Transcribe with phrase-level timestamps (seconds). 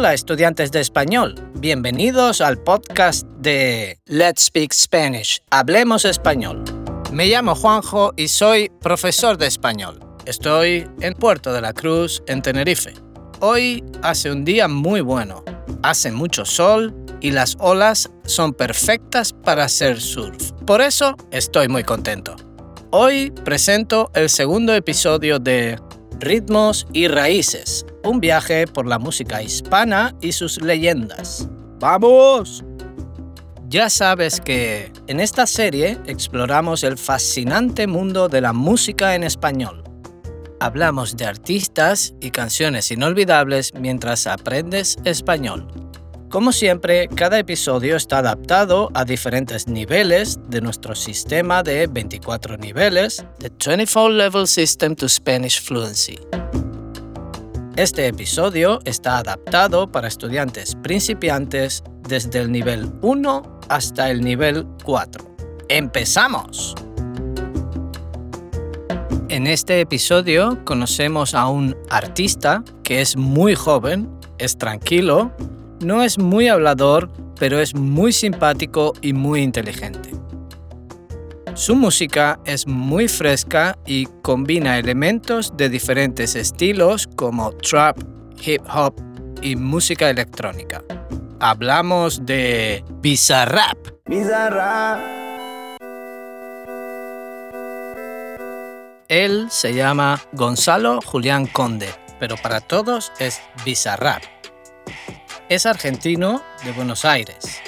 [0.00, 6.64] Hola estudiantes de español, bienvenidos al podcast de Let's Speak Spanish, Hablemos Español.
[7.12, 10.00] Me llamo Juanjo y soy profesor de español.
[10.24, 12.94] Estoy en Puerto de la Cruz, en Tenerife.
[13.40, 15.44] Hoy hace un día muy bueno,
[15.82, 20.52] hace mucho sol y las olas son perfectas para hacer surf.
[20.66, 22.36] Por eso estoy muy contento.
[22.90, 25.78] Hoy presento el segundo episodio de
[26.20, 31.48] Ritmos y Raíces, un viaje por la música hispana y sus leyendas.
[31.78, 32.62] ¡Vamos!
[33.68, 39.82] Ya sabes que en esta serie exploramos el fascinante mundo de la música en español.
[40.60, 45.89] Hablamos de artistas y canciones inolvidables mientras aprendes español.
[46.30, 53.26] Como siempre, cada episodio está adaptado a diferentes niveles de nuestro sistema de 24 niveles,
[53.40, 56.20] The 24 Level System to Spanish Fluency.
[57.74, 65.34] Este episodio está adaptado para estudiantes principiantes desde el nivel 1 hasta el nivel 4.
[65.68, 66.76] ¡Empezamos!
[69.28, 75.32] En este episodio conocemos a un artista que es muy joven, es tranquilo,
[75.80, 80.10] no es muy hablador, pero es muy simpático y muy inteligente.
[81.54, 87.98] Su música es muy fresca y combina elementos de diferentes estilos como trap,
[88.42, 88.94] hip hop
[89.42, 90.82] y música electrónica.
[91.40, 93.76] Hablamos de Bizarrap.
[94.06, 95.00] Bizarrap.
[99.08, 101.88] Él se llama Gonzalo Julián Conde,
[102.20, 104.39] pero para todos es Bizarrap
[105.50, 107.60] es argentino de Buenos Aires.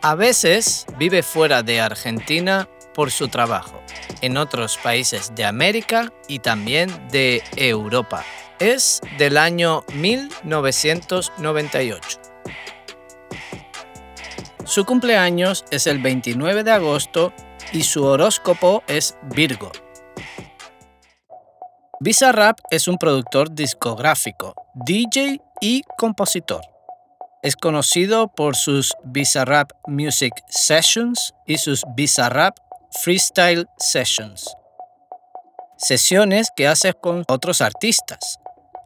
[0.00, 3.82] A veces vive fuera de Argentina por su trabajo,
[4.22, 8.24] en otros países de América y también de Europa.
[8.58, 12.18] Es del año 1998.
[14.64, 17.34] Su cumpleaños es el 29 de agosto
[17.72, 19.70] y su horóscopo es Virgo.
[22.00, 26.69] Bizarrap es un productor discográfico, DJ y compositor.
[27.42, 32.54] Es conocido por sus Bizarrap Music Sessions y sus Bizarrap
[33.02, 34.54] Freestyle Sessions.
[35.78, 38.38] Sesiones que hace con otros artistas.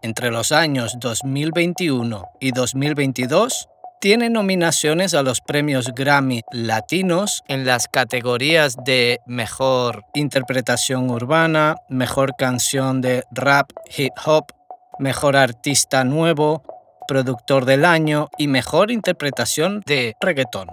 [0.03, 3.69] Entre los años 2021 y 2022,
[4.01, 12.37] tiene nominaciones a los premios Grammy Latinos en las categorías de Mejor Interpretación Urbana, Mejor
[12.39, 14.53] Canción de Rap Hip Hop,
[15.01, 16.63] Mejor Artista Nuevo,
[17.07, 20.69] Productor del Año y Mejor Interpretación de Reggaetón.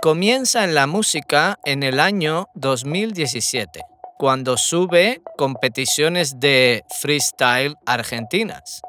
[0.00, 3.80] Comienza en la música en el año 2017,
[4.18, 8.82] cuando sube competiciones de freestyle argentinas.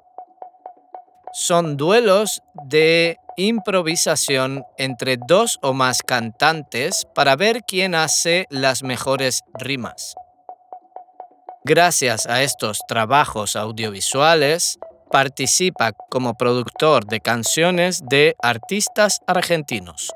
[1.34, 9.44] Son duelos de improvisación entre dos o más cantantes para ver quién hace las mejores
[9.54, 10.16] rimas.
[11.64, 14.80] Gracias a estos trabajos audiovisuales,
[15.12, 20.12] participa como productor de canciones de artistas argentinos.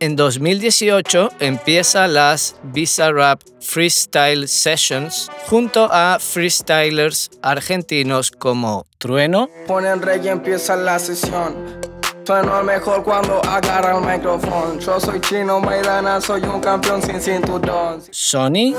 [0.00, 9.48] En 2018 empieza las Visa Rap Freestyle Sessions junto a freestylers argentinos como Trueno.
[9.66, 11.83] Ponen rey y empieza la sesión.
[12.26, 14.78] Sueno al mejor cuando agarra el micrófono.
[14.80, 18.02] Yo soy chino, Maidana, soy un campeón sin cinturón.
[18.10, 18.74] Sony.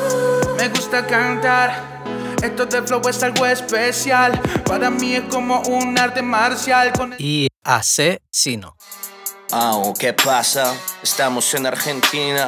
[0.58, 2.04] Me gusta cantar.
[2.42, 4.42] Esto de flow es algo especial.
[4.66, 6.92] Para mí es como un arte marcial.
[7.20, 8.76] Y Asesino.
[9.52, 10.74] Oh, ¿qué pasa?
[11.04, 12.48] Estamos en Argentina,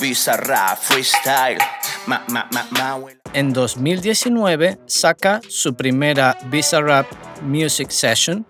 [0.00, 1.58] Bizarra Freestyle.
[2.06, 2.98] Ma, ma, ma,
[3.34, 7.06] en 2019 saca su primera Bizarrap
[7.42, 8.46] Music Session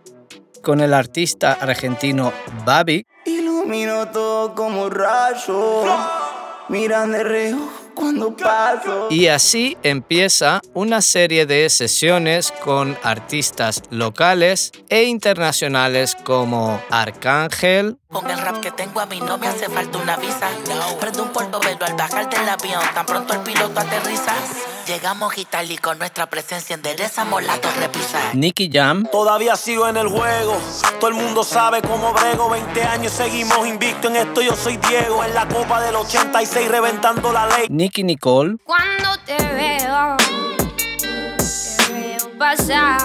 [0.68, 2.30] con el artista argentino
[2.66, 3.06] Babi.
[3.24, 5.86] Ilumino todo como rayo,
[6.68, 9.06] miran de reojo cuando paso.
[9.08, 17.96] Y así empieza una serie de sesiones con artistas locales e internacionales como Arcángel.
[18.08, 20.50] Con el rap que tengo a mí no me hace falta una visa.
[21.00, 24.34] Prendo un portobelo al bajar del avión, tan pronto el piloto aterriza.
[24.88, 28.32] Llegamos Italia con nuestra presencia enderezamos la torre pisa.
[28.32, 29.04] Nicky Jam.
[29.12, 30.56] Todavía sigo en el juego.
[30.98, 32.48] Todo el mundo sabe cómo brego.
[32.48, 34.40] 20 años seguimos invicto en esto.
[34.40, 35.22] Yo soy Diego.
[35.22, 37.66] En la copa del 86 reventando la ley.
[37.68, 38.56] Nicky Nicole.
[38.64, 40.16] Cuando te veo,
[40.96, 42.98] te veo pasar.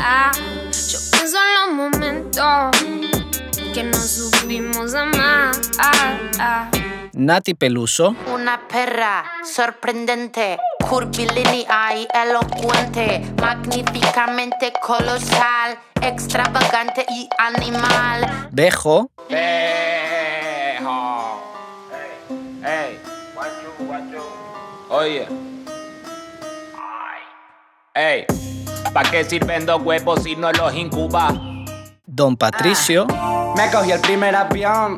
[0.00, 0.30] Ah,
[0.70, 2.70] yo pienso en los momentos
[3.74, 5.50] que no supimos amar.
[5.80, 6.70] Ah,
[7.12, 8.14] Nati Peluso.
[8.32, 10.58] Una perra sorprendente
[10.88, 18.48] curvilínea y elocuente, magníficamente colosal, extravagante y animal.
[18.50, 21.42] Bejo, Bejo.
[22.64, 22.98] Ey.
[24.88, 25.26] Oye.
[27.94, 28.26] Ey.
[28.92, 31.32] ¿Pa' qué sirven dos huevos si no los incuba?
[32.06, 33.06] Don Patricio,
[33.56, 34.96] Me cogí el primer avión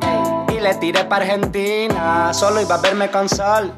[0.49, 2.33] y le tiré para Argentina.
[2.33, 3.73] Solo iba a verme con sol,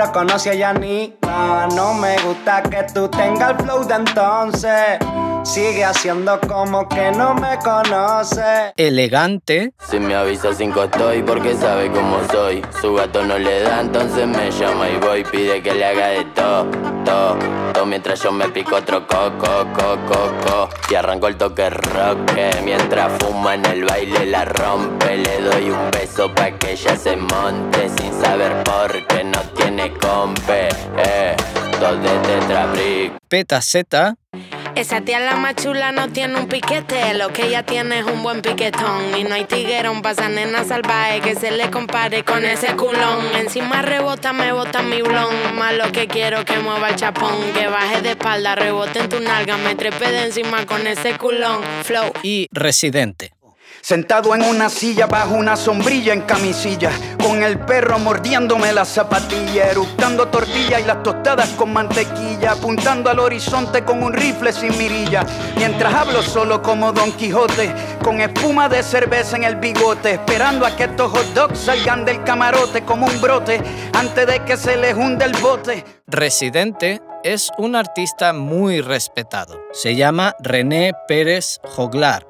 [0.00, 1.66] pero conocí a Yanina.
[1.74, 4.98] No me gusta que tú tengas el flow de entonces.
[5.44, 8.72] Sigue haciendo como que no me conoce.
[8.76, 12.62] elegante, Si me avisa cinco estoy porque sabe cómo soy.
[12.80, 15.24] Su gato no le da, entonces me llama y voy.
[15.24, 16.66] Pide que le haga de todo,
[17.04, 17.38] todo,
[17.72, 17.86] todo.
[17.86, 20.68] Mientras yo me pico otro coco, coco, coco.
[20.90, 22.32] Y arranco el toque rock.
[22.34, 25.16] que Mientras fuma en el baile la rompe.
[25.16, 27.88] Le doy un beso pa' que ella se monte.
[27.88, 30.68] Sin saber por qué no tiene compe.
[30.98, 31.34] Eh,
[31.80, 33.12] dos de tetrabric.
[33.28, 34.14] petaceta,
[34.76, 38.22] Esa tía la más chula no tiene un piquete, lo que ella tiene es un
[38.22, 39.16] buen piquetón.
[39.18, 43.26] Y no hay tiguerón pa' esa nena salvaje que se le compare con ese culón.
[43.36, 45.56] Encima rebota, me bota mi blon.
[45.56, 49.20] Más lo que quiero que mueva el chapón, que baje de espalda, rebote en tu
[49.20, 51.60] nalga, me trepe de encima con ese culón.
[51.84, 52.12] Flow.
[52.22, 53.32] y residente.
[53.82, 56.90] Sentado en una silla bajo una sombrilla en camisilla,
[57.22, 63.18] con el perro mordiéndome la zapatilla, eructando tortilla y las tostadas con mantequilla, apuntando al
[63.18, 65.24] horizonte con un rifle sin mirilla,
[65.56, 70.76] mientras hablo solo como Don Quijote, con espuma de cerveza en el bigote, esperando a
[70.76, 73.60] que estos hot dogs salgan del camarote como un brote,
[73.94, 75.84] antes de que se les hunde el bote.
[76.06, 79.60] Residente es un artista muy respetado.
[79.72, 82.29] Se llama René Pérez Joglar.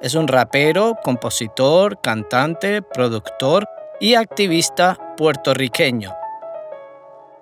[0.00, 3.68] Es un rapero, compositor, cantante, productor
[4.00, 6.14] y activista puertorriqueño.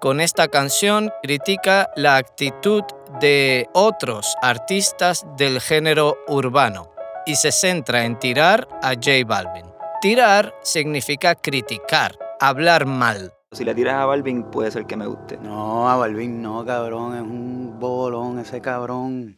[0.00, 2.82] Con esta canción critica la actitud
[3.20, 6.90] de otros artistas del género urbano
[7.26, 9.66] y se centra en tirar a J Balvin.
[10.00, 13.34] Tirar significa criticar, hablar mal.
[13.52, 15.37] Si le tiras a Balvin, puede ser que me guste.
[15.37, 19.37] No, a Balvin no, cabrón, es un bolón ese cabrón.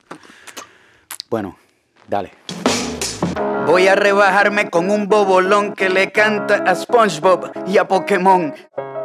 [1.29, 1.57] Bueno,
[2.11, 2.33] dale.
[3.67, 8.53] Voy a rebajarme con un bobolón que le canta a SpongeBob y a Pokémon.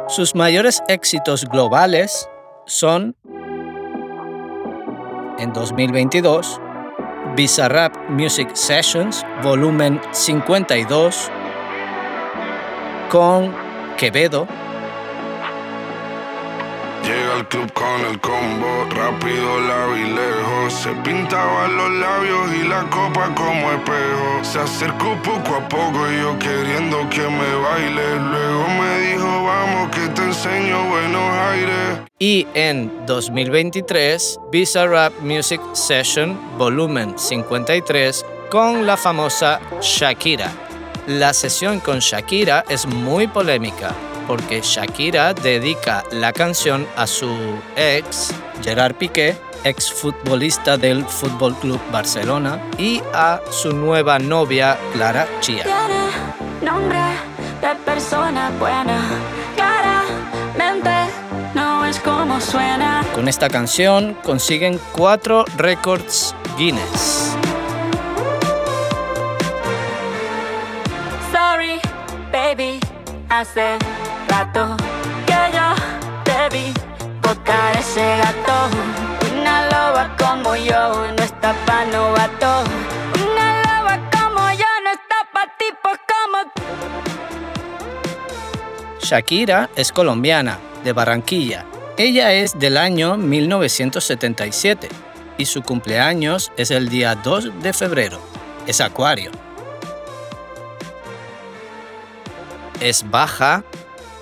[0.08, 2.28] Sus mayores éxitos globales
[2.66, 3.16] son
[5.38, 6.60] en 2022
[7.36, 11.30] Bizarrap Music Sessions volumen 52
[13.10, 13.54] con
[13.96, 14.48] Quevedo,
[17.48, 20.72] Club con el combo, rápido la vi lejos.
[20.72, 24.42] Se pintaban los labios y la copa como espejo.
[24.42, 28.16] Se acercó poco a poco y yo queriendo que me baile.
[28.18, 32.00] Luego me dijo, vamos que te enseño buenos aires.
[32.18, 40.50] y en 2023 Bizarrap Music Session volumen 53 con la famosa Shakira.
[41.06, 43.94] La sesión con Shakira es muy polémica
[44.26, 47.34] porque Shakira dedica la canción a su
[47.76, 48.32] ex
[48.62, 55.64] Gerard Piqué, ex futbolista del Fútbol Club Barcelona, y a su nueva novia Clara Chia.
[55.64, 56.98] Tiene nombre
[57.60, 58.98] de persona buena.
[59.54, 60.90] Claramente
[61.54, 63.04] no es como suena.
[63.14, 67.36] Con esta canción consiguen cuatro récords Guinness.
[71.32, 71.80] Sorry,
[72.32, 72.80] baby.
[73.28, 73.76] Hace
[74.36, 74.76] rato
[75.26, 75.68] que yo
[76.24, 76.74] debí
[77.22, 78.56] botar ese gato.
[79.32, 82.64] Una loba como yo no está pa' novato.
[83.24, 86.38] Una loba como yo no está pa' tipos como
[89.00, 91.64] Shakira es colombiana, de Barranquilla.
[91.96, 94.88] Ella es del año 1977
[95.38, 98.20] y su cumpleaños es el día 2 de febrero.
[98.66, 99.30] Es acuario.
[102.80, 103.64] Es baja,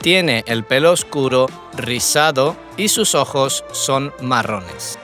[0.05, 4.99] tiene el pelo oscuro, rizado y sus ojos son marrones.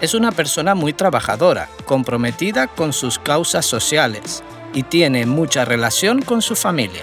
[0.00, 6.42] Es una persona muy trabajadora, comprometida con sus causas sociales y tiene mucha relación con
[6.42, 7.02] su familia.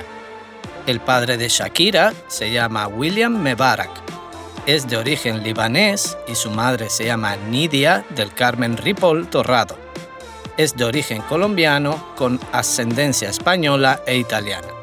[0.87, 3.91] El padre de Shakira se llama William Mebarak.
[4.65, 9.75] Es de origen libanés y su madre se llama Nidia del Carmen Ripoll Torrado.
[10.55, 14.74] Es de origen colombiano con ascendencia española e italiana.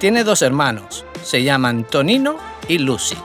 [0.00, 2.38] Tiene dos hermanos, se llaman Tonino
[2.68, 3.18] y Lucy.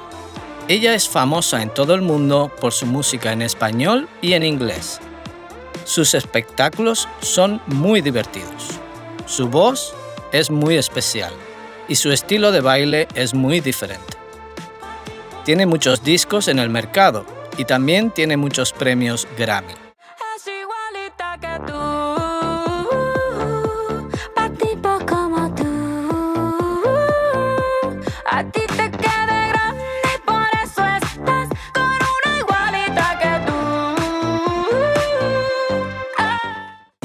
[0.67, 5.00] Ella es famosa en todo el mundo por su música en español y en inglés.
[5.86, 8.77] Sus espectáculos son muy divertidos.
[9.25, 9.96] Su voz
[10.34, 11.32] es muy especial
[11.88, 14.17] y su estilo de baile es muy diferente.
[15.46, 17.25] Tiene muchos discos en el mercado
[17.58, 19.75] y también tiene muchos premios Grammy.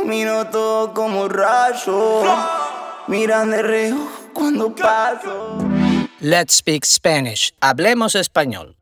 [0.00, 2.22] Ilumino todo como rayo.
[3.06, 5.58] Miran de reojo cuando paso.
[6.20, 7.52] Let's speak Spanish.
[7.60, 8.76] Hablemos español.